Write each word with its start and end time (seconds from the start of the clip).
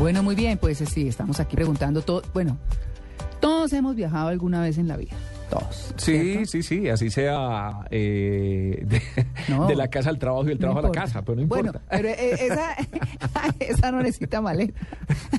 Bueno, 0.00 0.22
muy 0.22 0.34
bien, 0.34 0.56
pues 0.56 0.78
sí, 0.78 1.08
estamos 1.08 1.40
aquí 1.40 1.56
preguntando 1.56 2.00
todo. 2.00 2.22
Bueno, 2.32 2.56
todos 3.38 3.70
hemos 3.74 3.94
viajado 3.94 4.28
alguna 4.28 4.62
vez 4.62 4.78
en 4.78 4.88
la 4.88 4.96
vida. 4.96 5.14
Todos. 5.50 5.92
Sí, 5.98 6.46
sí, 6.46 6.62
sí, 6.62 6.88
así 6.88 7.10
sea 7.10 7.80
eh, 7.90 8.82
de, 8.86 9.02
No. 9.48 9.66
de 9.66 9.76
la 9.76 9.88
casa 9.88 10.08
al 10.08 10.18
trabajo 10.18 10.48
y 10.48 10.54
No 10.54 10.58
trabajo 10.58 10.78
a 10.78 10.82
la 10.84 10.90
casa, 10.90 11.20
pero 11.20 11.36
no 11.36 11.42
importa. 11.42 11.72
Bueno, 11.72 11.80
pero 11.90 12.08
eh, 12.08 12.34
esa, 12.46 12.76
esa 13.60 13.92
no 13.92 14.00
necesita 14.00 14.40
maleta. 14.40 14.80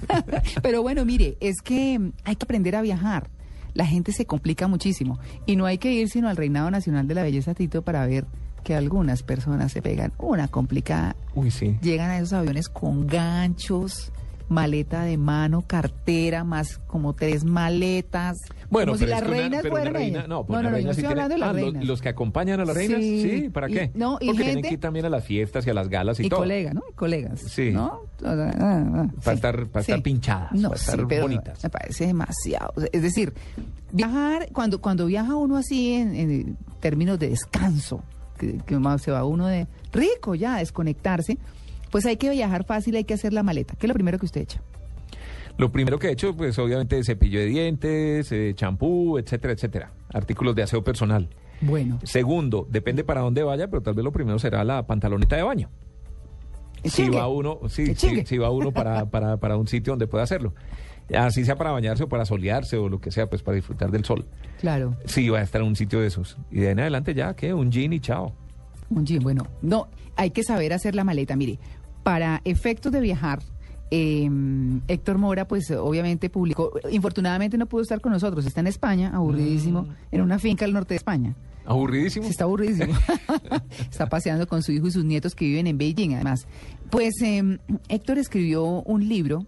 pero 0.61 0.83
bueno, 0.83 1.05
mire, 1.05 1.37
es 1.39 1.63
que 1.63 2.11
hay 2.23 2.35
que 2.35 2.43
aprender 2.43 2.75
a 2.75 2.83
viajar. 2.83 3.31
La 3.73 3.87
gente 3.87 4.11
se 4.11 4.27
complica 4.27 4.67
muchísimo. 4.67 5.17
Y 5.47 5.55
no 5.55 5.65
hay 5.65 5.79
que 5.79 5.91
ir 5.91 6.07
sino 6.07 6.29
al 6.29 6.37
Reinado 6.37 6.69
Nacional 6.69 7.07
de 7.07 7.15
la 7.15 7.23
Belleza 7.23 7.55
Tito 7.55 7.81
para 7.81 8.05
ver 8.05 8.25
que 8.63 8.75
algunas 8.75 9.23
personas 9.23 9.71
se 9.71 9.81
pegan 9.81 10.13
una 10.19 10.49
complicada. 10.49 11.15
Uy, 11.33 11.49
sí. 11.49 11.79
Llegan 11.81 12.11
a 12.11 12.17
esos 12.19 12.33
aviones 12.33 12.69
con 12.69 13.07
ganchos, 13.07 14.11
maleta 14.51 15.03
de 15.03 15.17
mano, 15.17 15.63
cartera, 15.65 16.43
más 16.43 16.77
como 16.87 17.13
tres 17.13 17.43
maletas. 17.43 18.37
Bueno, 18.69 18.91
como 18.93 18.99
si 19.03 19.05
las 19.09 19.25
reinas 19.25 19.63
reina, 19.63 20.27
no, 20.27 20.45
pues 20.45 20.57
no, 20.61 20.63
no, 20.69 20.75
reina 20.75 20.89
yo 20.89 20.93
sí 20.93 21.01
estoy 21.01 21.15
tiene- 21.15 21.21
hablando 21.23 21.45
de 21.55 21.61
ah, 21.67 21.71
los-. 21.79 21.85
Los, 21.87 22.01
que 22.01 22.09
acompañan 22.09 22.59
a 22.59 22.65
las 22.65 22.75
reinas, 22.75 22.99
Sí, 22.99 23.21
sí, 23.21 23.49
¿para 23.49 23.69
y- 23.69 23.73
qué? 23.73 23.91
no, 23.95 24.17
y 24.21 24.27
Porque 24.27 24.43
tienen 24.43 24.61
que 24.63 24.73
ir 24.73 24.79
también 24.79 25.05
a 25.05 25.09
las 25.09 25.23
fiestas 25.23 25.65
y 25.65 25.69
a 25.69 25.73
las 25.73 25.89
galas 25.89 26.19
y, 26.19 26.25
y 26.25 26.29
todo. 26.29 26.41
colegas, 26.41 26.73
¿no? 26.73 26.83
Y 26.89 26.93
colegas. 26.93 27.39
Sí. 27.41 27.71
¿no? 27.71 28.01
Ah, 28.23 28.51
ah, 28.59 29.07
Para 29.23 29.23
sí, 29.23 29.29
estar, 29.31 29.67
para 29.67 29.81
estar 29.81 30.01
pinchadas, 30.03 30.51
No, 30.53 30.69
para 30.69 30.79
sí, 30.81 30.91
estar 30.91 31.07
pero 31.07 31.21
bonitas. 31.23 31.63
Me 31.63 31.69
parece 31.69 32.07
demasiado. 32.07 32.73
Es 32.91 33.01
decir, 33.01 33.33
viajar, 33.91 34.49
cuando, 34.53 34.79
cuando 34.81 35.05
viaja 35.05 35.35
uno 35.35 35.57
así 35.57 35.93
en, 35.93 36.15
en 36.15 36.57
términos 36.79 37.17
de 37.19 37.29
descanso, 37.29 38.03
que, 38.37 38.57
que 38.65 38.77
más 38.79 39.01
se 39.01 39.11
va 39.11 39.23
uno 39.23 39.47
de 39.47 39.67
rico 39.93 40.35
ya, 40.35 40.55
a 40.55 40.59
desconectarse, 40.59 41.37
pues 41.91 42.05
hay 42.05 42.17
que 42.17 42.29
viajar 42.29 42.65
fácil, 42.65 42.95
hay 42.95 43.03
que 43.03 43.13
hacer 43.13 43.33
la 43.33 43.43
maleta. 43.43 43.75
¿Qué 43.77 43.85
es 43.85 43.87
lo 43.89 43.93
primero 43.93 44.17
que 44.17 44.25
usted 44.25 44.41
echa? 44.41 44.61
Lo 45.57 45.71
primero 45.71 45.99
que 45.99 46.07
he 46.07 46.11
hecho, 46.11 46.35
pues 46.35 46.57
obviamente 46.57 47.03
cepillo 47.03 47.39
de 47.39 47.45
dientes, 47.45 48.31
eh, 48.31 48.53
champú, 48.55 49.17
etcétera, 49.17 49.53
etcétera. 49.53 49.91
Artículos 50.13 50.55
de 50.55 50.63
aseo 50.63 50.83
personal. 50.83 51.29
Bueno, 51.61 51.99
Segundo, 52.03 52.65
depende 52.71 53.03
para 53.03 53.21
dónde 53.21 53.43
vaya, 53.43 53.67
pero 53.67 53.83
tal 53.83 53.93
vez 53.93 54.03
lo 54.03 54.11
primero 54.11 54.39
será 54.39 54.63
la 54.63 54.87
pantaloneta 54.87 55.35
de 55.35 55.43
baño. 55.43 55.69
Si 56.83 57.07
va 57.09 57.27
uno, 57.27 57.59
sí, 57.69 57.93
chingue. 57.93 58.25
si 58.25 58.39
va 58.39 58.49
uno 58.49 58.71
para, 58.71 59.05
para, 59.11 59.37
para 59.37 59.57
un 59.57 59.67
sitio 59.67 59.91
donde 59.91 60.07
pueda 60.07 60.23
hacerlo. 60.23 60.53
Así 61.15 61.43
sea 61.45 61.55
para 61.57 61.71
bañarse 61.71 62.03
o 62.03 62.09
para 62.09 62.25
solearse 62.25 62.77
o 62.77 62.87
lo 62.89 62.99
que 62.99 63.11
sea, 63.11 63.29
pues 63.29 63.43
para 63.43 63.55
disfrutar 63.55 63.91
del 63.91 64.05
sol. 64.05 64.25
claro, 64.59 64.95
Sí, 65.05 65.27
va 65.29 65.39
a 65.39 65.43
estar 65.43 65.61
en 65.61 65.67
un 65.67 65.75
sitio 65.75 65.99
de 65.99 66.07
esos. 66.07 66.37
Y 66.49 66.61
de 66.61 66.67
ahí 66.67 66.71
en 66.71 66.79
adelante 66.79 67.13
ya, 67.13 67.35
¿qué? 67.35 67.53
Un 67.53 67.69
jean 67.69 67.93
y 67.93 67.99
chao. 67.99 68.33
un 68.89 69.05
jean. 69.05 69.21
Bueno, 69.21 69.45
no, 69.61 69.89
hay 70.15 70.31
que 70.31 70.41
saber 70.43 70.73
hacer 70.73 70.95
la 70.95 71.03
maleta. 71.03 71.35
Mire, 71.35 71.59
para 72.03 72.41
efectos 72.45 72.91
de 72.91 73.01
viajar, 73.01 73.41
eh, 73.91 74.29
Héctor 74.87 75.17
Mora, 75.17 75.47
pues 75.47 75.69
obviamente 75.71 76.29
publicó, 76.29 76.71
infortunadamente 76.89 77.57
no 77.57 77.65
pudo 77.65 77.81
estar 77.81 77.99
con 77.99 78.11
nosotros, 78.13 78.45
está 78.45 78.61
en 78.61 78.67
España, 78.67 79.11
aburridísimo, 79.13 79.87
en 80.11 80.21
una 80.21 80.39
finca 80.39 80.65
al 80.65 80.73
norte 80.73 80.93
de 80.93 80.97
España. 80.97 81.35
Aburridísimo. 81.65 82.25
Sí, 82.25 82.31
está 82.31 82.45
aburridísimo. 82.45 82.93
está 83.91 84.07
paseando 84.07 84.47
con 84.47 84.63
su 84.63 84.71
hijo 84.71 84.87
y 84.87 84.91
sus 84.91 85.05
nietos 85.05 85.35
que 85.35 85.45
viven 85.45 85.67
en 85.67 85.77
Beijing, 85.77 86.15
además. 86.15 86.47
Pues 86.89 87.21
eh, 87.21 87.59
Héctor 87.87 88.17
escribió 88.17 88.63
un 88.63 89.07
libro 89.07 89.45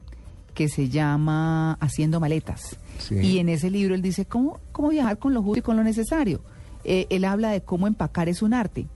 que 0.53 0.69
se 0.69 0.89
llama 0.89 1.73
Haciendo 1.79 2.19
Maletas. 2.19 2.77
Sí. 3.00 3.16
Y 3.16 3.39
en 3.39 3.50
ese 3.50 3.72
libro 3.72 3.95
él 3.95 4.01
dice 4.01 4.25
cómo, 4.25 4.59
cómo 4.72 4.89
viajar 4.89 5.17
con 5.17 5.33
lo 5.33 5.41
justo 5.41 5.59
y 5.59 5.61
con 5.63 5.75
lo 5.75 5.83
necesario. 5.83 6.41
Eh, 6.83 7.07
él 7.09 7.25
habla 7.25 7.51
de 7.51 7.61
cómo 7.61 7.88
empacar 7.88 8.29
es 8.29 8.41
un 8.41 8.53
arte. 8.53 8.88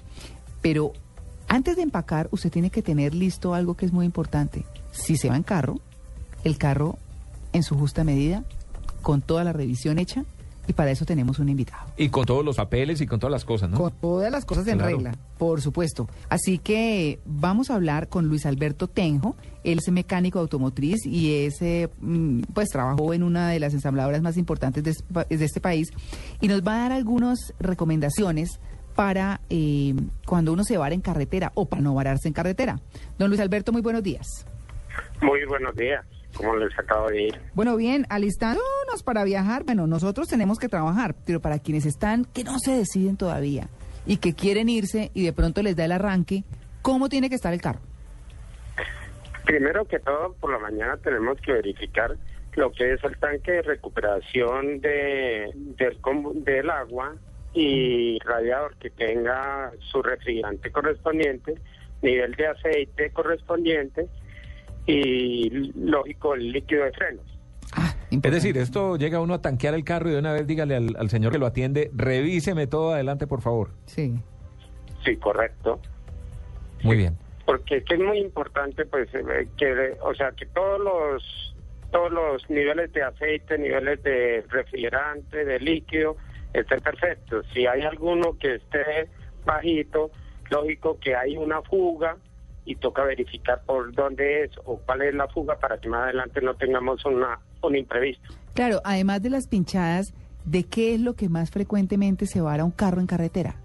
Pero 0.61 0.93
antes 1.47 1.75
de 1.75 1.81
empacar, 1.81 2.27
usted 2.31 2.51
tiene 2.51 2.69
que 2.69 2.81
tener 2.81 3.13
listo 3.15 3.53
algo 3.53 3.75
que 3.75 3.85
es 3.85 3.93
muy 3.93 4.05
importante. 4.05 4.65
Si 4.91 5.17
se 5.17 5.29
va 5.29 5.35
en 5.35 5.43
carro, 5.43 5.79
el 6.43 6.57
carro 6.57 6.97
en 7.53 7.63
su 7.63 7.77
justa 7.77 8.03
medida, 8.03 8.43
con 9.01 9.21
toda 9.21 9.43
la 9.43 9.53
revisión 9.53 9.99
hecha, 9.99 10.25
y 10.69 10.73
para 10.73 10.91
eso 10.91 11.05
tenemos 11.05 11.39
un 11.39 11.47
invitado. 11.47 11.87
Y 11.95 12.09
con 12.09 12.25
todos 12.25 12.43
los 12.43 12.57
papeles 12.57 12.99
y 12.99 13.07
con 13.07 13.21
todas 13.21 13.31
las 13.31 13.45
cosas, 13.45 13.69
¿no? 13.69 13.77
Con 13.77 13.93
todas 14.01 14.29
las 14.29 14.43
cosas 14.43 14.67
en 14.67 14.77
Claro. 14.77 14.97
regla, 14.97 15.15
por 15.37 15.61
supuesto. 15.61 16.09
Así 16.27 16.57
que 16.57 17.21
vamos 17.25 17.69
a 17.71 17.75
hablar 17.75 18.09
con 18.09 18.27
Luis 18.27 18.45
Alberto 18.45 18.89
Tenjo. 18.89 19.37
Él 19.63 19.79
es 19.79 19.89
mecánico 19.89 20.39
automotriz 20.39 21.05
y 21.05 21.45
es, 21.45 21.61
eh, 21.61 21.87
mm, 22.01 22.41
pues 22.53 22.67
trabajó 22.67 23.13
en 23.13 23.23
una 23.23 23.47
de 23.49 23.61
las 23.61 23.73
ensambladoras 23.73 24.21
más 24.21 24.35
importantes 24.35 24.83
de 24.83 25.45
este 25.45 25.61
país 25.61 25.87
y 26.41 26.49
nos 26.49 26.61
va 26.63 26.73
a 26.75 26.79
dar 26.79 26.91
algunas 26.91 27.53
recomendaciones 27.59 28.59
para 28.97 29.41
eh, 29.51 29.93
cuando 30.25 30.51
uno 30.51 30.63
se 30.63 30.75
vara 30.75 30.95
en 30.95 31.01
carretera 31.01 31.51
o 31.53 31.69
para 31.69 31.83
no 31.83 31.93
vararse 31.93 32.27
en 32.27 32.33
carretera. 32.33 32.79
Don 33.19 33.29
Luis 33.29 33.39
Alberto, 33.39 33.71
muy 33.71 33.83
buenos 33.83 34.01
días. 34.01 34.25
Muy 35.21 35.45
buenos 35.45 35.75
días, 35.75 36.03
como 36.35 36.55
les 36.55 36.77
acabo 36.79 37.07
de 37.09 37.27
ir. 37.27 37.41
Bueno, 37.53 37.75
bien, 37.75 38.07
alistándonos 38.09 39.03
para 39.05 39.23
viajar, 39.23 39.65
bueno, 39.65 39.85
nosotros 39.85 40.27
tenemos 40.27 40.57
que 40.57 40.67
trabajar, 40.67 41.13
pero 41.27 41.39
para 41.39 41.59
quienes 41.59 41.85
están 41.85 42.25
que 42.25 42.43
no 42.43 42.57
se 42.57 42.71
deciden 42.71 43.17
todavía 43.17 43.69
y 44.07 44.17
que 44.17 44.33
quieren 44.33 44.67
irse 44.67 45.11
y 45.13 45.23
de 45.23 45.31
pronto 45.31 45.61
les 45.61 45.75
da 45.75 45.85
el 45.85 45.91
arranque, 45.91 46.43
¿cómo 46.81 47.07
tiene 47.07 47.29
que 47.29 47.35
estar 47.35 47.53
el 47.53 47.61
carro? 47.61 47.81
Primero 49.45 49.85
que 49.85 49.99
todo, 49.99 50.33
por 50.41 50.51
la 50.51 50.57
mañana 50.57 50.97
tenemos 50.97 51.39
que 51.41 51.53
verificar 51.53 52.17
lo 52.55 52.71
que 52.71 52.93
es 52.93 53.03
el 53.03 53.15
tanque 53.19 53.51
de 53.51 53.61
recuperación 53.61 54.81
de, 54.81 55.51
del 55.53 56.69
agua 56.71 57.13
y 57.59 58.19
radiador 58.19 58.75
que 58.77 58.91
tenga 58.91 59.71
su 59.91 60.03
refrigerante 60.03 60.71
correspondiente, 60.71 61.55
nivel 62.03 62.33
de 62.33 62.47
aceite 62.47 63.09
correspondiente 63.11 64.07
y, 64.85 65.49
lógico, 65.75 66.35
el 66.35 66.51
líquido 66.51 66.85
de 66.85 66.91
frenos. 66.91 67.25
Ah, 67.73 67.95
Es 68.11 68.21
decir, 68.31 68.57
esto 68.57 68.95
llega 68.97 69.19
uno 69.19 69.33
a 69.33 69.41
tanquear 69.41 69.73
el 69.73 69.83
carro 69.83 70.09
y 70.09 70.13
de 70.13 70.19
una 70.19 70.33
vez 70.33 70.45
dígale 70.45 70.75
al, 70.75 70.95
al 70.97 71.09
señor 71.09 71.31
que 71.31 71.39
lo 71.39 71.47
atiende, 71.47 71.89
revíseme 71.95 72.67
todo 72.67 72.93
adelante, 72.93 73.25
por 73.27 73.41
favor. 73.41 73.71
Sí, 73.85 74.13
Sí, 75.03 75.15
correcto. 75.17 75.79
Muy 76.83 76.97
bien. 76.97 77.17
porque 77.45 77.77
es 77.77 77.85
que 77.85 77.93
es 77.95 77.99
muy 78.01 78.19
importante 78.19 78.85
pues 78.85 79.07
eh, 79.15 79.47
que 79.57 79.95
o 80.01 80.13
sea 80.13 80.31
que 80.31 80.45
todos 80.47 80.79
los 80.81 81.55
todos 81.91 82.11
los 82.11 82.49
niveles 82.49 82.91
de 82.93 83.03
aceite 83.03 83.57
niveles 83.57 84.03
de 84.03 84.43
refrigerante 84.49 85.45
de 85.45 85.59
líquido 85.59 86.17
estén 86.61 86.79
perfectos 86.81 87.45
si 87.53 87.65
hay 87.65 87.81
alguno 87.83 88.37
que 88.39 88.55
esté 88.55 89.09
bajito 89.45 90.11
lógico 90.49 90.97
que 90.99 91.15
hay 91.15 91.37
una 91.37 91.61
fuga 91.61 92.17
y 92.65 92.75
toca 92.75 93.03
verificar 93.03 93.61
por 93.65 93.93
dónde 93.93 94.43
es 94.43 94.51
o 94.65 94.77
cuál 94.85 95.01
es 95.03 95.13
la 95.15 95.27
fuga 95.27 95.57
para 95.57 95.77
que 95.79 95.87
más 95.89 96.03
adelante 96.03 96.41
no 96.41 96.53
tengamos 96.55 97.03
una 97.05 97.39
un 97.61 97.75
imprevisto 97.75 98.33
claro, 98.53 98.81
además 98.83 99.21
de 99.21 99.29
las 99.29 99.47
pinchadas, 99.47 100.13
¿de 100.45 100.63
qué 100.63 100.93
es 100.95 101.01
lo 101.01 101.13
que 101.15 101.29
más 101.29 101.49
frecuentemente 101.51 102.25
se 102.25 102.41
vara 102.41 102.63
un 102.63 102.71
carro 102.71 102.99
en 103.01 103.07
carretera? 103.07 103.55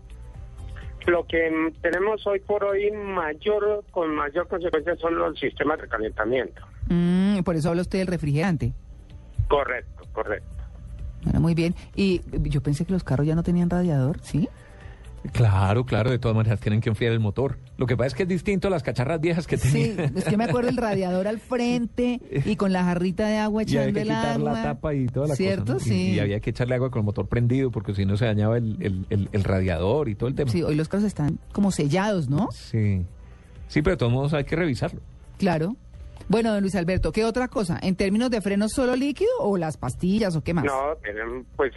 lo 1.06 1.26
que 1.26 1.50
mm, 1.50 1.80
tenemos 1.82 2.24
hoy 2.28 2.38
por 2.40 2.62
hoy 2.62 2.90
mayor 2.92 3.84
con 3.90 4.14
mayor 4.14 4.46
consecuencia 4.46 4.94
son 4.96 5.16
los 5.16 5.38
sistemas 5.38 5.80
de 5.80 5.88
calentamiento 5.88 6.62
Mm, 6.88 7.42
por 7.44 7.54
eso 7.56 7.68
habla 7.70 7.82
usted 7.82 8.00
del 8.00 8.08
refrigerante. 8.08 8.72
correcto 9.48 10.04
correcto 10.12 10.61
Bueno, 11.24 11.40
muy 11.40 11.54
bien. 11.54 11.74
Y 11.94 12.20
yo 12.48 12.62
pensé 12.62 12.84
que 12.84 12.92
los 12.92 13.04
carros 13.04 13.26
ya 13.26 13.34
no 13.34 13.42
tenían 13.42 13.70
radiador, 13.70 14.18
¿sí? 14.22 14.48
Claro, 15.32 15.86
claro, 15.86 16.10
de 16.10 16.18
todas 16.18 16.36
maneras 16.36 16.58
tienen 16.58 16.80
que 16.80 16.88
enfriar 16.88 17.12
el 17.12 17.20
motor. 17.20 17.56
Lo 17.76 17.86
que 17.86 17.96
pasa 17.96 18.08
es 18.08 18.14
que 18.14 18.24
es 18.24 18.28
distinto 18.28 18.66
a 18.66 18.70
las 18.72 18.82
cacharras 18.82 19.20
viejas 19.20 19.46
que 19.46 19.56
Sí, 19.56 19.94
tenían. 19.94 20.18
es 20.18 20.24
que 20.24 20.36
me 20.36 20.42
acuerdo 20.44 20.68
el 20.68 20.76
radiador 20.78 21.28
al 21.28 21.38
frente 21.38 22.20
y 22.44 22.56
con 22.56 22.72
la 22.72 22.82
jarrita 22.82 23.28
de 23.28 23.38
agua 23.38 23.62
echando 23.62 24.00
el 24.00 24.10
agua. 24.10 24.52
la 24.54 24.62
tapa 24.64 24.94
y 24.94 25.06
toda 25.06 25.28
la 25.28 25.36
¿Cierto? 25.36 25.74
cosa. 25.74 25.86
¿no? 25.88 25.94
Y- 25.94 25.96
Sí. 25.98 26.10
Y, 26.14 26.18
había 26.18 26.40
que 26.40 26.50
echarle 26.50 26.74
agua 26.74 26.90
con 26.90 27.00
el 27.00 27.04
motor 27.06 27.28
prendido 27.28 27.70
porque 27.70 27.94
si 27.94 28.04
no 28.04 28.16
se 28.16 28.24
dañaba 28.24 28.56
el, 28.58 28.76
el- 28.80 29.06
el- 29.10 29.28
el 29.30 29.44
radiador 29.44 30.08
y 30.08 30.16
todo 30.16 30.28
el 30.28 30.34
tema. 30.34 30.50
Sí, 30.50 30.64
hoy 30.64 30.74
los 30.74 30.88
carros 30.88 31.06
están 31.06 31.38
como 31.52 31.70
sellados, 31.70 32.28
¿no? 32.28 32.48
Sí. 32.50 33.02
Sí, 33.68 33.80
pero 33.80 33.94
de 33.94 33.98
todos 33.98 34.12
modos 34.12 34.34
hay 34.34 34.42
que 34.42 34.56
revisarlo. 34.56 35.00
Claro. 35.38 35.76
Bueno, 36.28 36.52
don 36.52 36.60
Luis 36.62 36.74
Alberto, 36.74 37.12
¿qué 37.12 37.24
otra 37.24 37.48
cosa? 37.48 37.78
¿En 37.82 37.96
términos 37.96 38.30
de 38.30 38.40
frenos 38.40 38.72
solo 38.72 38.96
líquido 38.96 39.30
o 39.40 39.56
las 39.56 39.76
pastillas 39.76 40.34
o 40.36 40.42
qué 40.42 40.54
más? 40.54 40.64
No, 40.64 40.96
pues 41.56 41.72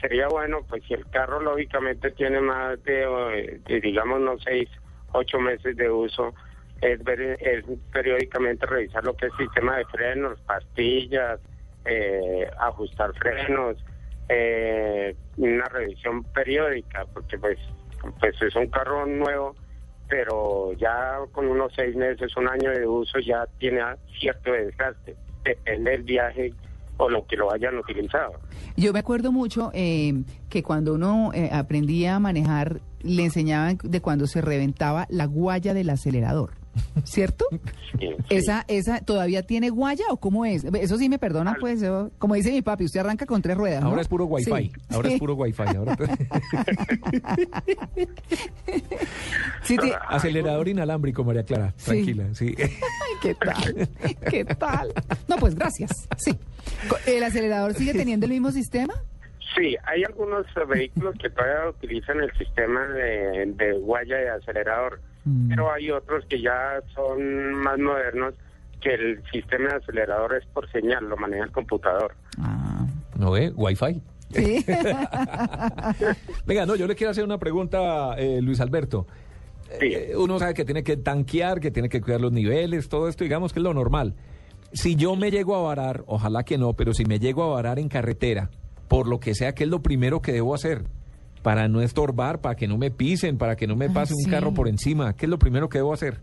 sería 0.00 0.28
bueno, 0.28 0.60
pues 0.68 0.82
si 0.86 0.94
el 0.94 1.06
carro 1.10 1.40
lógicamente 1.40 2.10
tiene 2.12 2.40
más 2.40 2.82
de, 2.84 3.60
digamos, 3.82 4.20
no 4.20 4.38
seis, 4.38 4.68
ocho 5.12 5.38
meses 5.38 5.76
de 5.76 5.90
uso, 5.90 6.34
es, 6.80 7.02
ver, 7.04 7.38
es 7.40 7.64
periódicamente 7.92 8.66
revisar 8.66 9.04
lo 9.04 9.16
que 9.16 9.26
es 9.26 9.32
sistema 9.38 9.76
de 9.76 9.84
frenos, 9.86 10.40
pastillas, 10.40 11.40
eh, 11.84 12.48
ajustar 12.58 13.12
frenos, 13.14 13.76
eh, 14.28 15.14
una 15.36 15.64
revisión 15.66 16.24
periódica, 16.24 17.04
porque 17.12 17.38
pues, 17.38 17.58
pues 18.20 18.40
es 18.42 18.54
un 18.56 18.68
carro 18.68 19.06
nuevo, 19.06 19.54
pero 20.08 20.72
ya 20.74 21.18
con 21.32 21.46
unos 21.46 21.72
seis 21.74 21.96
meses, 21.96 22.36
un 22.36 22.48
año 22.48 22.70
de 22.70 22.86
uso 22.86 23.18
ya 23.18 23.46
tiene 23.58 23.80
cierto 24.18 24.52
desgaste, 24.52 25.16
depende 25.44 25.90
del 25.92 26.02
viaje 26.02 26.52
o 26.96 27.08
lo 27.08 27.26
que 27.26 27.36
lo 27.36 27.52
hayan 27.52 27.76
utilizado. 27.78 28.32
Yo 28.76 28.92
me 28.92 29.00
acuerdo 29.00 29.32
mucho 29.32 29.70
eh, 29.74 30.12
que 30.48 30.62
cuando 30.62 30.94
uno 30.94 31.30
eh, 31.34 31.50
aprendía 31.52 32.16
a 32.16 32.20
manejar, 32.20 32.80
le 33.00 33.24
enseñaban 33.24 33.78
de 33.82 34.00
cuando 34.00 34.26
se 34.26 34.40
reventaba 34.40 35.06
la 35.10 35.26
guaya 35.26 35.74
del 35.74 35.90
acelerador. 35.90 36.63
¿Cierto? 37.04 37.44
Sí, 37.50 37.58
sí. 38.00 38.08
¿Esa, 38.30 38.64
¿Esa 38.68 39.00
todavía 39.00 39.42
tiene 39.42 39.70
guaya 39.70 40.04
o 40.10 40.16
cómo 40.18 40.44
es? 40.44 40.64
Eso 40.64 40.96
sí 40.98 41.08
me 41.08 41.18
perdona, 41.18 41.56
pues, 41.60 41.80
yo- 41.80 42.10
como 42.18 42.34
dice 42.34 42.50
mi 42.52 42.62
papi, 42.62 42.84
usted 42.84 43.00
arranca 43.00 43.26
con 43.26 43.40
tres 43.42 43.56
ruedas. 43.56 43.82
¿no? 43.82 43.88
Ahora 43.90 44.02
es 44.02 44.08
puro 44.08 44.24
wifi. 44.26 44.50
Sí. 44.50 44.72
Ahora 44.90 45.08
Sí. 45.08 45.14
es 45.14 45.20
puro 45.20 45.34
wifi. 45.34 45.62
Ahora 45.62 45.96
acelerador 50.08 50.68
inalámbrico, 50.68 51.24
María 51.24 51.44
Clara. 51.44 51.72
Tranquila, 51.84 52.34
sí. 52.34 52.54
Ay, 52.58 52.68
¿qué 53.22 53.34
tal? 53.34 53.88
¿Qué 54.30 54.44
tal? 54.44 54.92
No, 55.28 55.36
pues 55.36 55.54
gracias. 55.54 56.08
Sí. 56.16 56.36
¿El 57.06 57.22
acelerador 57.24 57.74
sigue 57.74 57.92
teniendo 57.92 58.26
el 58.26 58.32
mismo 58.32 58.50
sistema? 58.50 58.94
Sí, 59.56 59.76
hay 59.84 60.02
algunos 60.04 60.46
eh, 60.56 60.64
vehículos 60.68 61.14
que 61.20 61.30
todavía 61.30 61.68
utilizan 61.70 62.20
el 62.20 62.32
sistema 62.36 62.86
de, 62.88 63.52
de 63.54 63.72
guaya 63.78 64.16
de 64.16 64.30
acelerador, 64.30 65.00
Mm. 65.24 65.48
pero 65.48 65.72
hay 65.72 65.90
otros 65.90 66.24
que 66.26 66.40
ya 66.40 66.80
son 66.94 67.54
más 67.54 67.78
modernos 67.78 68.34
que 68.80 68.94
el 68.94 69.22
sistema 69.32 69.70
de 69.70 69.76
acelerador 69.76 70.34
es 70.36 70.46
por 70.46 70.70
señal, 70.70 71.08
lo 71.08 71.16
maneja 71.16 71.44
el 71.44 71.52
computador. 71.52 72.14
Ah. 72.38 72.86
¿No 73.16 73.30
ve? 73.30 73.52
Wi-Fi. 73.54 74.02
Sí. 74.34 74.64
Venga, 76.46 76.66
no, 76.66 76.74
yo 76.76 76.86
le 76.86 76.94
quiero 76.94 77.12
hacer 77.12 77.24
una 77.24 77.38
pregunta, 77.38 78.14
eh, 78.18 78.40
Luis 78.42 78.60
Alberto. 78.60 79.06
Sí. 79.80 79.86
Eh, 79.86 80.12
uno 80.16 80.38
sabe 80.38 80.52
que 80.54 80.64
tiene 80.64 80.82
que 80.82 80.96
tanquear, 80.96 81.60
que 81.60 81.70
tiene 81.70 81.88
que 81.88 82.00
cuidar 82.00 82.20
los 82.20 82.32
niveles, 82.32 82.88
todo 82.88 83.08
esto, 83.08 83.24
digamos 83.24 83.52
que 83.52 83.60
es 83.60 83.64
lo 83.64 83.72
normal. 83.72 84.14
Si 84.72 84.96
yo 84.96 85.16
me 85.16 85.30
llego 85.30 85.56
a 85.56 85.62
varar, 85.62 86.04
ojalá 86.06 86.42
que 86.42 86.58
no, 86.58 86.74
pero 86.74 86.92
si 86.92 87.04
me 87.04 87.18
llego 87.18 87.44
a 87.44 87.54
varar 87.54 87.78
en 87.78 87.88
carretera, 87.88 88.50
por 88.88 89.08
lo 89.08 89.20
que 89.20 89.34
sea, 89.34 89.54
¿qué 89.54 89.64
es 89.64 89.70
lo 89.70 89.82
primero 89.82 90.20
que 90.20 90.32
debo 90.32 90.54
hacer? 90.54 90.84
Para 91.44 91.68
no 91.68 91.82
estorbar, 91.82 92.40
para 92.40 92.54
que 92.56 92.66
no 92.66 92.78
me 92.78 92.90
pisen, 92.90 93.36
para 93.38 93.54
que 93.54 93.66
no 93.66 93.76
me 93.76 93.90
pase 93.90 94.14
un 94.14 94.22
sí. 94.24 94.30
carro 94.30 94.52
por 94.54 94.66
encima. 94.66 95.14
¿Qué 95.14 95.26
es 95.26 95.30
lo 95.30 95.38
primero 95.38 95.68
que 95.68 95.76
debo 95.78 95.92
hacer? 95.92 96.14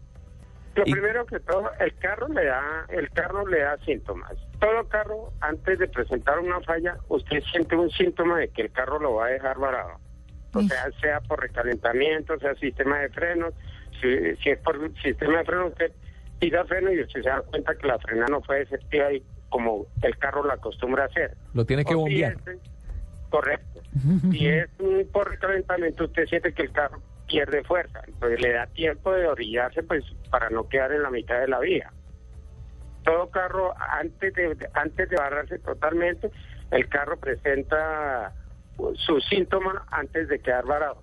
Lo 0.75 0.83
Y- 0.85 0.91
primero 0.91 1.25
que 1.27 1.39
todo, 1.41 1.69
el 1.79 1.93
carro 1.97 2.27
le 2.29 2.43
da, 2.45 2.85
el 2.89 3.07
carro 3.11 3.45
le 3.47 3.59
da 3.59 3.77
síntomas. 3.85 4.31
Todo 4.59 4.83
carro, 4.89 5.31
antes 5.39 5.77
de 5.77 5.87
presentar 5.87 6.39
una 6.39 6.59
falla, 6.61 6.97
usted 7.07 7.39
siente 7.51 7.75
un 7.75 7.89
síntoma 7.91 8.39
de 8.39 8.47
que 8.49 8.63
el 8.63 8.71
carro 8.71 8.99
lo 8.99 9.13
va 9.15 9.27
a 9.27 9.29
dejar 9.29 9.59
varado. 9.59 9.91
O 10.53 10.61
sea, 10.63 10.89
sea 10.99 11.19
por 11.21 11.39
recalentamiento, 11.39 12.37
sea 12.39 12.55
sistema 12.55 12.97
de 12.99 13.09
frenos. 13.09 13.53
Si, 14.01 14.35
si 14.41 14.49
es 14.49 14.59
por 14.59 14.75
sistema 15.03 15.37
de 15.37 15.45
frenos, 15.45 15.69
usted 15.71 15.91
tira 16.39 16.65
freno 16.65 16.91
y 16.91 16.99
usted 17.01 17.21
se 17.21 17.29
da 17.29 17.41
cuenta 17.43 17.75
que 17.75 17.85
la 17.87 17.99
frena 17.99 18.25
no 18.27 18.41
fue 18.41 18.61
efectiva 18.63 19.13
y 19.13 19.23
como 19.49 19.85
el 20.01 20.17
carro 20.17 20.43
lo 20.43 20.51
acostumbra 20.51 21.03
a 21.03 21.07
hacer. 21.07 21.37
Lo 21.53 21.63
tiene 21.65 21.85
que 21.85 21.93
O 21.93 21.97
si 21.97 22.01
bombear. 22.01 22.33
es- 22.47 22.59
correcto. 23.31 23.81
Si 24.29 24.47
es 24.47 24.69
mm, 24.77 25.11
por 25.11 25.31
recalentamiento, 25.31 26.05
usted 26.05 26.27
siente 26.27 26.53
que 26.53 26.63
el 26.63 26.71
carro 26.71 27.01
pierde 27.27 27.63
fuerza. 27.63 28.01
Entonces 28.05 28.39
le 28.41 28.53
da 28.53 28.67
tiempo 28.67 29.11
de 29.13 29.27
orillarse 29.27 29.81
pues 29.81 30.03
para 30.29 30.49
no 30.51 30.69
quedar 30.69 30.91
en 30.91 31.01
la 31.01 31.09
mitad 31.09 31.39
de 31.39 31.47
la 31.47 31.59
vía. 31.59 31.91
Todo 33.03 33.31
carro, 33.31 33.73
antes 33.79 34.33
de, 34.35 34.69
antes 34.73 35.09
de 35.09 35.15
barrarse 35.15 35.57
totalmente, 35.57 36.29
el 36.69 36.87
carro 36.87 37.17
presenta 37.17 38.33
uh, 38.77 38.95
sus 38.95 39.25
síntomas 39.27 39.75
antes 39.89 40.27
de 40.27 40.39
quedar 40.39 40.65
varado. 40.65 41.01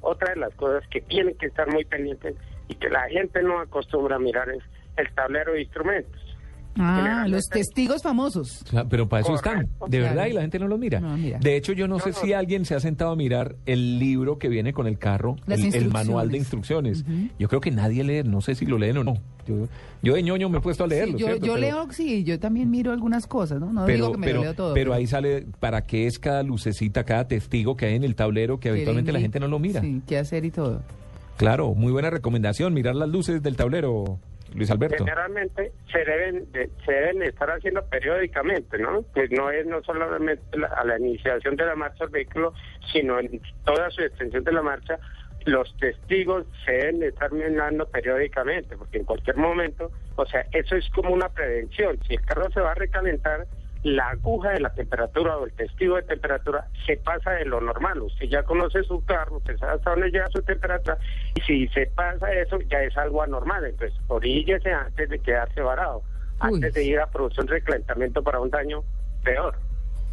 Otra 0.00 0.34
de 0.34 0.40
las 0.40 0.54
cosas 0.54 0.86
que 0.88 1.00
tienen 1.00 1.36
que 1.36 1.46
estar 1.46 1.66
muy 1.66 1.84
pendientes 1.84 2.36
y 2.68 2.74
que 2.76 2.88
la 2.88 3.08
gente 3.08 3.42
no 3.42 3.58
acostumbra 3.58 4.16
a 4.16 4.20
mirar 4.20 4.48
es 4.50 4.62
el 4.96 5.12
tablero 5.14 5.54
de 5.54 5.62
instrumentos. 5.62 6.29
Ah, 6.76 7.26
los 7.28 7.46
testigos 7.48 8.02
famosos. 8.02 8.62
Claro, 8.70 8.88
pero 8.88 9.08
para 9.08 9.22
eso 9.22 9.34
están, 9.34 9.68
de 9.88 9.98
verdad, 9.98 10.14
Claro. 10.14 10.30
y 10.30 10.32
la 10.34 10.40
gente 10.42 10.58
no 10.58 10.68
los 10.68 10.78
mira. 10.78 11.00
No, 11.00 11.16
mira. 11.16 11.38
De 11.38 11.56
hecho, 11.56 11.72
yo 11.72 11.88
no 11.88 11.98
sé 11.98 12.10
No, 12.10 12.16
si 12.16 12.32
alguien 12.32 12.64
se 12.64 12.74
ha 12.74 12.80
sentado 12.80 13.10
a 13.10 13.16
mirar 13.16 13.56
el 13.66 13.98
libro 13.98 14.38
que 14.38 14.48
viene 14.48 14.72
con 14.72 14.86
el 14.86 14.98
carro, 14.98 15.36
el, 15.48 15.74
el 15.74 15.88
manual 15.90 16.30
de 16.30 16.38
instrucciones. 16.38 17.04
Yo 17.38 17.48
creo 17.48 17.60
que 17.60 17.70
nadie 17.70 18.04
lee, 18.04 18.22
no 18.24 18.40
sé 18.40 18.54
si 18.54 18.66
lo 18.66 18.78
leen 18.78 18.98
o 18.98 19.04
no. 19.04 19.14
Yo, 19.46 19.66
yo 20.02 20.14
de 20.14 20.22
ñoño 20.22 20.48
me 20.48 20.58
he 20.58 20.60
puesto 20.60 20.84
a 20.84 20.86
leerlo. 20.86 21.14
Sí, 21.14 21.20
yo 21.22 21.26
¿cierto? 21.26 21.46
yo 21.46 21.54
Pero- 21.54 21.66
leo, 21.66 21.92
sí, 21.92 22.22
yo 22.24 22.38
también 22.38 22.70
miro 22.70 22.92
algunas 22.92 23.26
cosas, 23.26 23.58
¿no? 23.58 23.72
No 23.72 23.84
pero, 23.86 23.96
digo 24.06 24.12
que 24.12 24.18
me 24.18 24.26
pero, 24.26 24.38
lo 24.38 24.44
leo 24.44 24.54
todo. 24.54 24.74
pero 24.74 24.94
ahí 24.94 25.06
sale 25.06 25.46
para 25.58 25.86
qué 25.86 26.06
es 26.06 26.18
cada 26.18 26.42
lucecita, 26.44 27.04
cada 27.04 27.26
testigo 27.26 27.76
que 27.76 27.86
hay 27.86 27.94
en 27.96 28.04
el 28.04 28.14
tablero 28.14 28.60
que 28.60 28.68
habitualmente 28.68 29.10
la 29.12 29.18
gente 29.20 29.40
no 29.40 29.48
lo 29.48 29.58
mira. 29.58 29.80
Sí, 29.80 30.02
qué 30.06 30.18
hacer 30.18 30.44
y 30.44 30.50
todo. 30.50 30.82
Claro, 31.36 31.74
muy 31.74 31.90
buena 31.90 32.10
recomendación, 32.10 32.74
mirar 32.74 32.94
las 32.94 33.08
luces 33.08 33.42
del 33.42 33.56
tablero, 33.56 34.18
Luis 34.54 34.70
Alberto. 34.70 35.04
Generalmente 35.04 35.72
se 35.92 35.98
deben 36.04 36.50
de- 36.52 36.70
se 36.84 36.92
deben 36.92 37.22
estar 37.22 37.50
haciendo 37.50 37.84
periódicamente, 37.86 38.78
¿no? 38.78 39.02
Pues 39.14 39.30
no 39.30 39.50
es 39.50 39.66
no 39.66 39.82
solamente 39.82 40.42
la- 40.56 40.68
a 40.68 40.84
la 40.84 40.98
iniciación 40.98 41.56
de 41.56 41.66
la 41.66 41.76
marcha 41.76 42.04
del 42.04 42.12
vehículo, 42.12 42.54
sino 42.92 43.18
en 43.20 43.40
toda 43.64 43.90
su 43.90 44.02
extensión 44.02 44.44
de 44.44 44.52
la 44.52 44.62
marcha, 44.62 44.98
los 45.46 45.74
testigos 45.78 46.46
se 46.64 46.72
deben 46.72 46.98
de 47.00 47.08
estar 47.08 47.32
mirando 47.32 47.86
periódicamente, 47.88 48.76
porque 48.76 48.98
en 48.98 49.04
cualquier 49.04 49.36
momento, 49.36 49.90
o 50.16 50.26
sea, 50.26 50.44
eso 50.52 50.76
es 50.76 50.88
como 50.90 51.14
una 51.14 51.28
prevención. 51.30 51.98
Si 52.06 52.14
el 52.14 52.22
carro 52.22 52.50
se 52.50 52.60
va 52.60 52.72
a 52.72 52.74
recalentar, 52.74 53.46
la 53.82 54.10
aguja 54.10 54.50
de 54.50 54.60
la 54.60 54.74
temperatura 54.74 55.36
o 55.38 55.46
el 55.46 55.52
testigo 55.52 55.96
de 55.96 56.02
temperatura 56.02 56.68
se 56.86 56.96
pasa 56.98 57.30
de 57.32 57.46
lo 57.46 57.60
normal. 57.60 58.02
Usted 58.02 58.26
ya 58.26 58.42
conoce 58.42 58.82
su 58.82 59.02
carro, 59.04 59.38
usted 59.38 59.56
sabe 59.58 59.72
hasta 59.74 59.90
dónde 59.90 60.10
llega 60.10 60.28
su 60.30 60.42
temperatura, 60.42 60.98
y 61.34 61.40
si 61.42 61.68
se 61.68 61.86
pasa 61.86 62.30
eso, 62.32 62.58
ya 62.70 62.82
es 62.82 62.96
algo 62.98 63.22
anormal. 63.22 63.64
Entonces, 63.64 63.98
oríllese 64.08 64.70
antes 64.72 65.08
de 65.08 65.18
quedarse 65.20 65.60
varado, 65.62 66.02
Uy. 66.42 66.54
antes 66.54 66.74
de 66.74 66.84
ir 66.84 66.98
a 67.00 67.06
producción 67.10 67.46
de 67.46 67.52
recalentamiento 67.54 68.22
para 68.22 68.40
un 68.40 68.50
daño 68.50 68.82
peor. 69.24 69.56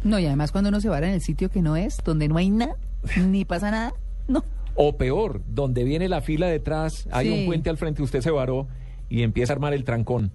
No, 0.02 0.18
y 0.18 0.26
además 0.26 0.52
cuando 0.52 0.68
uno 0.70 0.80
se 0.80 0.88
va 0.88 0.98
en 0.98 1.04
el 1.04 1.20
sitio 1.20 1.50
que 1.50 1.60
no 1.60 1.76
es, 1.76 1.98
donde 2.04 2.28
no 2.28 2.38
hay 2.38 2.50
nada, 2.50 2.76
ni 3.18 3.44
pasa 3.44 3.70
nada, 3.70 3.92
no. 4.28 4.44
O 4.76 4.96
peor, 4.96 5.40
donde 5.48 5.82
viene 5.84 6.08
la 6.08 6.20
fila 6.20 6.46
detrás, 6.46 7.08
hay 7.12 7.26
Sí. 7.28 7.40
un 7.40 7.46
puente 7.46 7.68
al 7.68 7.76
frente, 7.76 8.00
usted 8.02 8.20
se 8.20 8.30
varó 8.30 8.68
y 9.08 9.22
empieza 9.24 9.52
a 9.52 9.56
armar 9.56 9.74
el 9.74 9.84
trancón. 9.84 10.30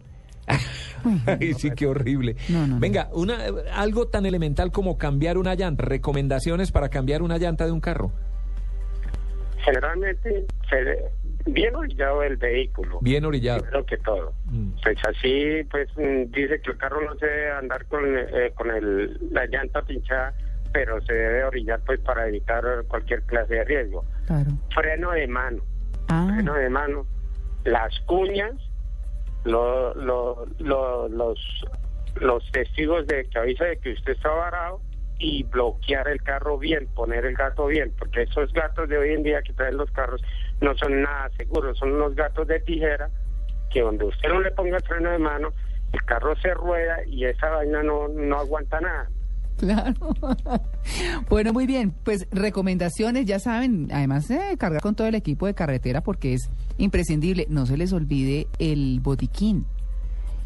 Ay, 1.25 1.53
sí, 1.53 1.71
qué 1.71 1.85
horrible. 1.87 2.35
No, 2.49 2.67
no, 2.67 2.75
no. 2.75 2.79
Venga, 2.79 3.09
una, 3.13 3.37
algo 3.73 4.07
tan 4.07 4.25
elemental 4.25 4.71
como 4.71 4.97
cambiar 4.97 5.37
una 5.37 5.55
llanta, 5.55 5.83
recomendaciones 5.83 6.71
para 6.71 6.89
cambiar 6.89 7.21
una 7.21 7.37
llanta 7.37 7.65
de 7.65 7.71
un 7.71 7.81
carro. 7.81 8.11
Generalmente, 9.65 10.45
se, 10.69 11.51
bien 11.51 11.75
orillado 11.75 12.23
el 12.23 12.37
vehículo. 12.37 12.99
Bien 13.01 13.23
orillado. 13.25 13.61
Primero 13.61 13.85
que 13.85 13.97
todo. 13.97 14.33
Mm. 14.45 14.71
Pues 14.83 14.97
así, 15.09 15.63
pues 15.71 15.89
mm, 15.95 16.31
dice 16.31 16.59
que 16.61 16.71
el 16.71 16.77
carro 16.77 17.01
no 17.01 17.15
se 17.17 17.25
debe 17.25 17.51
andar 17.51 17.85
con, 17.85 18.01
eh, 18.05 18.51
con 18.55 18.71
el, 18.71 19.17
la 19.31 19.45
llanta 19.45 19.81
pinchada, 19.81 20.33
pero 20.73 21.01
se 21.05 21.13
debe 21.13 21.45
orillar 21.45 21.79
pues 21.85 21.99
para 22.01 22.27
evitar 22.27 22.63
cualquier 22.87 23.21
clase 23.23 23.55
de 23.55 23.63
riesgo. 23.63 24.03
Claro. 24.25 24.51
Freno 24.73 25.11
de 25.11 25.27
mano, 25.27 25.63
Ah, 26.09 26.27
freno 26.33 26.53
de 26.55 26.69
mano, 26.69 27.05
las 27.63 27.97
cuñas, 28.01 28.53
lo- 29.43 29.93
lo- 29.95 30.45
lo- 30.59 31.07
los, 31.09 31.39
los 32.15 32.51
testigos 32.51 33.07
de 33.07 33.27
que 33.29 33.39
avisa 33.39 33.65
de 33.65 33.77
que 33.77 33.93
usted 33.93 34.13
está 34.13 34.29
varado 34.29 34.81
y 35.19 35.43
bloquear 35.43 36.07
el 36.07 36.21
carro 36.21 36.57
bien, 36.57 36.87
poner 36.95 37.25
el 37.25 37.35
gato 37.35 37.67
bien, 37.67 37.93
porque 37.97 38.23
esos 38.23 38.51
gatos 38.53 38.89
de 38.89 38.97
hoy 38.97 39.13
en 39.13 39.23
día 39.23 39.41
que 39.41 39.53
traen 39.53 39.77
los 39.77 39.89
carros 39.91 40.21
no 40.61 40.75
son 40.75 41.01
nada 41.01 41.29
seguros, 41.37 41.77
son 41.77 41.93
unos 41.93 42.15
gatos 42.15 42.47
de 42.47 42.59
tijera 42.59 43.09
que 43.69 43.81
donde 43.81 44.05
usted 44.05 44.29
no 44.29 44.41
le 44.41 44.51
ponga 44.51 44.77
el 44.77 44.83
freno 44.83 45.11
de 45.11 45.19
mano, 45.19 45.49
el 45.91 46.03
carro 46.05 46.35
se 46.37 46.53
rueda 46.53 47.05
y 47.05 47.25
esa 47.25 47.49
vaina 47.49 47.83
no, 47.83 48.07
no 48.07 48.37
aguanta 48.37 48.79
nada. 48.81 49.09
claro. 49.57 49.93
bueno, 51.29 51.53
muy 51.53 51.65
bien. 51.65 51.93
Pues 52.03 52.27
recomendaciones, 52.31 53.25
ya 53.25 53.39
saben, 53.39 53.89
además 53.91 54.29
eh, 54.29 54.55
cargar 54.57 54.81
con 54.81 54.95
todo 54.95 55.07
el 55.07 55.15
equipo 55.15 55.47
de 55.47 55.53
carretera 55.53 56.01
porque 56.01 56.33
es 56.33 56.49
imprescindible. 56.77 57.47
No 57.49 57.65
se 57.65 57.77
les 57.77 57.93
olvide 57.93 58.47
el 58.59 58.99
botiquín. 59.01 59.65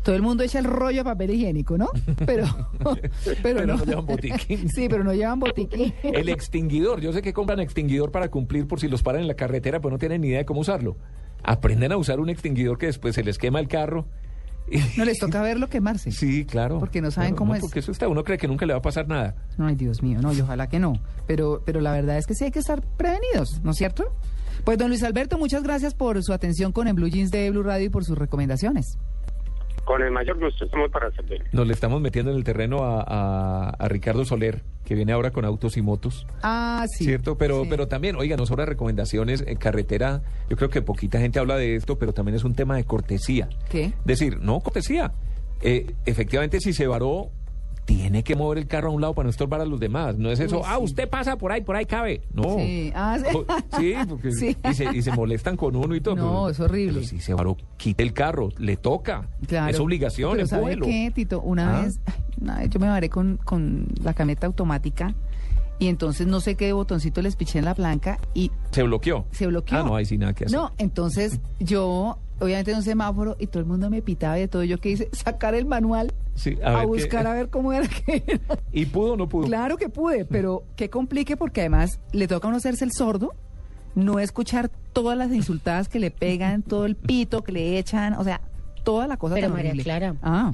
Todo 0.03 0.15
el 0.15 0.21
mundo 0.21 0.43
echa 0.43 0.59
el 0.59 0.63
rollo 0.65 0.99
de 0.99 1.03
papel 1.03 1.31
higiénico, 1.31 1.77
¿no? 1.77 1.89
Pero, 2.25 2.45
pero, 2.79 2.95
Pero 3.43 3.65
no 3.65 3.83
llevan 3.83 4.05
botiquín. 4.05 4.69
Sí, 4.69 4.87
pero 4.87 5.03
no 5.03 5.13
llevan 5.13 5.37
botiquín. 5.37 5.93
El 6.01 6.29
extinguidor, 6.29 7.01
yo 7.01 7.11
sé 7.11 7.21
que 7.21 7.33
compran 7.33 7.59
extinguidor 7.59 8.09
para 8.11 8.29
cumplir 8.29 8.67
por 8.67 8.79
si 8.79 8.87
los 8.87 9.03
paran 9.03 9.23
en 9.23 9.27
la 9.27 9.33
carretera, 9.33 9.81
pero 9.81 9.91
no 9.91 9.97
tienen 9.97 10.21
ni 10.21 10.27
idea 10.27 10.39
de 10.39 10.45
cómo 10.45 10.61
usarlo. 10.61 10.95
Aprenden 11.43 11.91
a 11.91 11.97
usar 11.97 12.21
un 12.21 12.29
extinguidor 12.29 12.77
que 12.77 12.85
después 12.85 13.15
se 13.15 13.23
les 13.23 13.37
quema 13.37 13.59
el 13.59 13.67
carro. 13.67 14.07
No 14.97 15.05
les 15.05 15.17
toca 15.17 15.41
verlo 15.41 15.69
quemarse. 15.69 16.11
Sí, 16.11 16.45
claro. 16.45 16.79
Porque 16.79 17.01
no 17.01 17.11
saben 17.11 17.29
Claro, 17.31 17.37
cómo 17.37 17.55
es. 17.55 17.61
Porque 17.61 17.79
eso 17.79 17.91
está, 17.91 18.07
uno 18.07 18.23
cree 18.23 18.37
que 18.37 18.47
nunca 18.47 18.65
le 18.65 18.73
va 18.73 18.79
a 18.79 18.81
pasar 18.81 19.07
nada. 19.07 19.35
Ay, 19.57 19.75
Dios 19.75 20.03
mío, 20.03 20.19
no, 20.21 20.33
y 20.33 20.41
ojalá 20.41 20.67
que 20.67 20.79
no. 20.79 20.99
Pero, 21.25 21.61
pero 21.65 21.79
la 21.81 21.91
verdad 21.91 22.17
es 22.17 22.25
que 22.25 22.33
sí 22.35 22.43
hay 22.43 22.51
que 22.51 22.59
estar 22.59 22.81
prevenidos, 22.81 23.61
¿no 23.63 23.71
es 23.71 23.77
cierto? 23.77 24.05
Pues 24.63 24.77
don 24.77 24.89
Luis 24.89 25.03
Alberto, 25.03 25.37
muchas 25.37 25.63
gracias 25.63 25.93
por 25.93 26.21
su 26.23 26.33
atención 26.33 26.71
con 26.73 26.87
el 26.87 26.93
Blue 26.93 27.07
Jeans 27.07 27.31
de 27.31 27.49
Blue 27.51 27.63
Radio 27.63 27.85
y 27.85 27.89
por 27.89 28.03
sus 28.03 28.17
recomendaciones. 28.17 28.97
Con 29.87 30.01
el 30.03 30.11
mayor 30.11 30.37
gusto, 30.37 30.65
estamos 30.65 30.91
para 30.91 31.09
servir. 31.13 31.41
Nos 31.53 31.65
le 31.65 31.71
estamos 31.71 32.01
metiendo 32.01 32.29
en 32.31 32.37
el 32.37 32.43
terreno 32.43 32.83
a, 32.83 33.01
a- 33.07 33.69
a 33.69 33.87
Ricardo 33.87 34.25
Soler, 34.25 34.61
que 34.83 34.95
viene 34.95 35.13
ahora 35.13 35.31
con 35.31 35.45
autos 35.45 35.77
y 35.77 35.81
motos. 35.81 36.27
Ah, 36.43 36.83
sí. 36.97 37.05
¿Cierto? 37.05 37.37
Pero, 37.37 37.63
Sí. 37.63 37.67
pero 37.69 37.87
también, 37.87 38.17
oiga, 38.17 38.35
no 38.35 38.45
sobra 38.45 38.65
recomendaciones 38.65 39.45
en 39.47 39.57
carretera. 39.57 40.21
Yo 40.49 40.57
creo 40.57 40.69
que 40.69 40.81
poquita 40.81 41.19
gente 41.21 41.39
habla 41.39 41.55
de 41.55 41.75
esto, 41.75 41.97
pero 41.97 42.11
también 42.11 42.35
es 42.35 42.43
un 42.43 42.53
tema 42.53 42.75
de 42.75 42.83
cortesía. 42.83 43.47
¿Qué? 43.69 43.93
Decir, 44.03 44.39
no, 44.41 44.59
cortesía. 44.59 45.13
Eh, 45.61 45.93
efectivamente, 46.05 46.59
si 46.59 46.73
se 46.73 46.85
varó, 46.85 47.29
tiene 47.87 48.21
que 48.21 48.35
mover 48.35 48.57
el 48.57 48.67
carro 48.67 48.89
a 48.89 48.91
un 48.91 48.99
lado 48.99 49.13
para 49.13 49.23
no 49.27 49.29
estorbar 49.29 49.61
a 49.61 49.65
los 49.65 49.79
demás. 49.79 50.17
No 50.17 50.29
es 50.29 50.41
eso, 50.41 50.61
ah, 50.65 50.77
usted 50.77 51.07
pasa 51.09 51.37
por 51.37 51.53
ahí, 51.53 51.61
por 51.61 51.77
ahí 51.77 51.85
cabe. 51.85 52.21
No. 52.33 52.57
Sí. 52.57 52.91
Ah, 52.93 53.17
sí. 53.25 53.31
Co- 53.31 53.45
sí, 53.79 53.93
porque 54.09 54.31
Sí. 54.37 54.57
Y, 54.69 54.73
se, 54.73 54.93
y 54.93 55.01
se 55.01 55.11
molestan 55.13 55.55
con 55.55 55.73
uno 55.73 55.95
y 55.95 56.01
todo. 56.01 56.15
No, 56.17 56.23
pero- 56.23 56.49
es 56.49 56.59
horrible. 56.59 56.93
pero 56.95 57.05
si 57.07 57.21
se 57.21 57.33
varó, 57.33 57.55
quite 57.77 58.03
el 58.03 58.11
carro, 58.11 58.49
le 58.57 58.75
toca. 58.75 59.29
Claro. 59.47 59.71
Es 59.71 59.79
obligación, 59.79 60.33
Pero 60.33 60.47
¿sabe 60.47 60.77
qué, 60.81 61.11
Tito? 61.15 61.39
Una 61.41 61.77
Ah. 61.77 61.81
vez, 61.83 61.99
una 62.41 62.57
vez 62.59 62.69
yo 62.69 62.79
me 62.81 62.89
varé 62.89 63.09
con, 63.09 63.37
con 63.37 63.87
la 64.03 64.13
camioneta 64.13 64.47
automática 64.47 65.15
y 65.79 65.87
entonces 65.87 66.27
no 66.27 66.41
sé 66.41 66.55
qué 66.55 66.73
botoncito 66.73 67.21
les 67.21 67.37
piché 67.37 67.59
en 67.59 67.65
la 67.65 67.73
blanca 67.73 68.19
y 68.33 68.51
Se 68.71 68.83
bloqueó. 68.83 69.25
se 69.31 69.47
bloqueó. 69.47 69.77
Ah, 69.79 69.83
no, 69.83 69.95
hay 69.95 70.05
sin 70.05 70.19
nada 70.19 70.33
que 70.33 70.43
hacer. 70.43 70.57
No, 70.57 70.73
entonces 70.77 71.39
yo, 71.61 72.17
obviamente 72.39 72.71
en 72.71 72.77
un 72.77 72.83
semáforo 72.83 73.35
y 73.39 73.47
todo 73.47 73.59
el 73.59 73.65
mundo 73.65 73.89
me 73.89 74.01
pitaba 74.01 74.37
y 74.37 74.41
de 74.41 74.47
todo. 74.47 74.63
Yo 74.63 74.79
que 74.79 74.89
hice, 74.91 75.09
sacar 75.11 75.55
el 75.55 75.65
manual 75.65 76.13
Sí, 76.35 76.57
a, 76.63 76.81
qué- 76.81 76.85
buscar 76.85 77.25
a 77.27 77.33
ver 77.33 77.49
cómo 77.49 77.73
era 77.73 77.87
que 77.87 78.23
era. 78.27 78.59
¿Y 78.71 78.85
pudo 78.85 79.13
o 79.13 79.17
no 79.17 79.27
pudo? 79.27 79.45
Claro 79.47 79.77
que 79.77 79.89
pude, 79.89 80.25
pero 80.25 80.63
qué 80.75 80.89
complique 80.89 81.35
porque 81.37 81.61
además 81.61 81.99
le 82.11 82.27
toca 82.27 82.47
a 82.47 82.49
uno 82.49 82.57
hacerse 82.57 82.85
el 82.85 82.91
sordo, 82.91 83.33
no 83.95 84.19
escuchar 84.19 84.69
todas 84.93 85.17
las 85.17 85.31
insultadas 85.31 85.89
que 85.89 85.99
le 85.99 86.11
pegan, 86.11 86.61
todo 86.61 86.85
el 86.85 86.95
pito 86.95 87.43
que 87.43 87.51
le 87.51 87.77
echan, 87.79 88.13
o 88.13 88.23
sea, 88.23 88.41
toda 88.83 89.07
la 89.07 89.17
cosa 89.17 89.35
Pero 89.35 89.47
tan 89.47 89.53
María 89.55 89.71
horrible. 89.71 89.83
Clara. 89.83 90.15
Ah, 90.21 90.53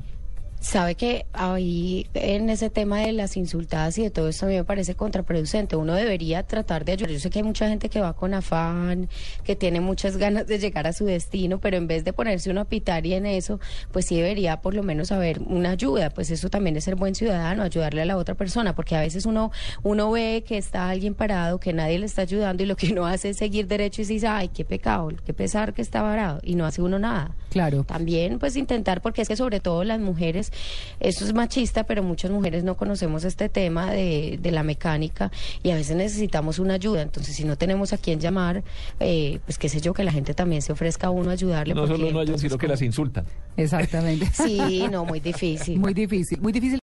Sabe 0.63 0.96
que 0.96 1.25
ahí 1.34 2.08
en 2.13 2.50
ese 2.50 2.70
tema 2.70 3.01
de 3.01 3.12
las 3.12 3.36
insultadas 3.36 3.98
y 3.98 4.03
de 4.03 4.10
todo 4.10 4.29
esto 4.29 4.46
a 4.46 4.50
mí 4.50 4.55
me 4.55 4.63
parece 4.63 4.96
contraproducente. 4.96 5.75
Uno 5.75 5.93
debería 5.93 6.43
tratar 6.43 6.86
de 6.86 6.93
ayudar. 6.93 7.12
Yo 7.12 7.20
sé 7.20 7.29
que 7.29 7.39
hay 7.39 7.43
mucha 7.43 7.67
gente 7.67 7.89
que 7.89 8.00
va 8.00 8.13
con 8.13 8.34
afán, 8.34 9.10
que 9.43 9.58
tiene 9.58 9.82
muchas 9.82 10.15
ganas 10.15 10.48
de 10.48 10.60
llegar 10.60 10.88
a 10.88 10.93
su 10.93 11.03
destino, 11.03 11.60
pero 11.60 11.75
en 11.75 11.88
vez 11.88 12.05
de 12.05 12.13
ponerse 12.13 12.50
uno 12.50 12.62
a 12.62 12.65
pitar 12.65 13.05
y 13.05 13.13
en 13.13 13.25
eso, 13.25 13.60
pues 13.91 14.05
sí 14.05 14.15
debería 14.15 14.62
por 14.62 14.74
lo 14.74 14.84
menos 14.84 15.12
haber 15.12 15.41
una 15.41 15.72
ayuda. 15.72 16.12
Pues 16.12 16.32
eso 16.32 16.50
también 16.50 16.77
es 16.77 16.86
ser 16.86 16.96
buen 16.96 17.13
ciudadano, 17.13 17.62
ayudarle 17.62 18.01
a 18.01 18.05
la 18.05 18.15
otra 18.15 18.36
persona, 18.36 18.74
porque 18.74 18.96
a 18.96 19.01
veces 19.01 19.25
uno 19.25 19.51
uno 19.84 20.12
ve 20.12 20.46
que 20.48 20.58
está 20.58 20.89
alguien 20.89 21.13
parado, 21.13 21.60
que 21.60 21.74
nadie 21.74 22.00
le 22.00 22.05
está 22.05 22.22
ayudando 22.22 22.63
y 22.63 22.67
lo 22.67 22.77
que 22.77 22.93
uno 22.93 23.05
hace 23.05 23.32
es 23.32 23.38
seguir 23.38 23.67
derecho 23.67 24.01
y 24.01 24.05
dice, 24.05 24.27
ay, 24.27 24.48
qué 24.48 24.63
pecado, 24.63 25.10
qué 25.25 25.34
pesar 25.34 25.74
que 25.74 25.82
está 25.82 26.01
parado 26.01 26.39
y 26.41 26.55
no 26.55 26.65
hace 26.65 26.82
uno 26.82 27.00
nada. 27.00 27.36
claro. 27.50 27.84
También 27.84 28.39
pues 28.39 28.55
intentar, 28.55 29.01
porque 29.01 29.22
es 29.24 29.27
que 29.27 29.36
sobre 29.36 29.60
todo 29.60 29.84
las 29.84 30.00
mujeres, 30.00 30.52
eso 31.00 31.25
es 31.25 31.33
machista, 31.33 31.83
pero 31.83 32.03
muchas 32.03 32.31
mujeres 32.31 32.63
no 32.63 32.75
conocemos 32.77 33.24
este 33.24 33.50
tema 33.50 33.91
de, 33.91 34.39
de 34.41 34.51
la 34.51 34.63
mecánica 34.63 35.31
y 35.62 35.72
a 35.72 35.75
veces 35.75 35.95
necesitamos 35.95 36.60
una 36.60 36.75
ayuda. 36.75 37.01
Entonces, 37.01 37.36
si 37.36 37.43
no 37.43 37.57
tenemos 37.57 37.93
a 37.93 37.98
quién 37.98 38.19
llamar, 38.19 38.63
eh, 39.00 39.39
pues 39.45 39.57
qué 39.57 39.69
sé 39.69 39.81
yo, 39.81 39.93
que 39.93 40.03
la 40.03 40.12
gente 40.12 40.33
también 40.33 40.62
se 40.62 40.72
ofrezca 40.72 41.07
a 41.07 41.10
uno 41.10 41.29
a 41.29 41.33
ayudarle. 41.33 41.74
No 41.74 41.81
porque 41.81 41.98
solo 41.98 42.12
no 42.12 42.19
hay, 42.19 42.25
entonces, 42.25 42.50
sino 42.50 42.57
que 42.57 42.67
las 42.67 42.81
insultan. 42.81 43.25
Exactamente. 43.57 44.27
Sí, 44.33 44.86
no, 44.91 45.05
muy 45.05 45.19
difícil. 45.19 45.79
Muy 45.79 45.93
difícil, 45.93 46.39
muy 46.41 46.51
difícil. 46.51 46.79